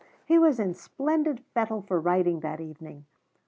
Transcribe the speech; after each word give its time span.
He 0.25 0.39
was 0.39 0.59
in 0.59 0.73
splendid 0.73 1.41
fettle 1.53 1.83
for 1.83 1.99
writing 2.01 2.39
that 2.39 2.59
evening. 2.59 3.05